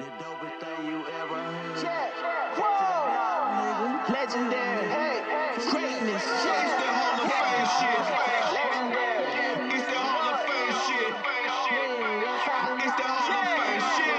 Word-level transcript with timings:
The 0.00 0.06
dopest 0.24 0.56
thing 0.64 0.86
you 0.86 1.04
ever 1.20 1.36
heard. 1.36 1.76
Check. 1.82 2.12
Whoa. 2.56 4.00
Legendary. 4.08 4.88
Hey. 4.88 5.20
Greatness. 5.68 6.24
Shit. 6.24 6.56
It's 6.56 6.76
the 6.80 6.88
Hall 6.88 7.20
of 7.20 7.28
Fame 7.28 7.68
shit. 7.76 8.00
Legendary. 8.56 9.76
It's 9.76 9.84
the 9.92 10.00
Hall 10.00 10.32
of 10.32 10.40
Fame 10.40 10.72
shit. 10.88 11.12
It's 12.80 12.96
the 12.96 13.04
Hall 13.12 13.44
of 13.44 13.60
Fame 13.60 13.84
shit. 14.00 14.09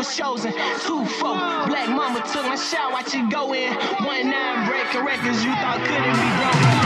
was 0.00 0.16
chosen. 0.16 0.52
Two 0.86 1.04
four, 1.04 1.36
black 1.66 1.90
mama 1.90 2.20
took 2.32 2.46
my 2.46 2.56
shot, 2.56 2.90
watch 2.90 3.14
it 3.14 3.28
go 3.28 3.52
in. 3.52 3.74
One 4.02 4.30
nine 4.30 4.66
breaking 4.66 5.04
records 5.04 5.44
you 5.44 5.52
thought 5.52 5.78
couldn't 5.84 6.16
be 6.16 6.70
broken. 6.70 6.79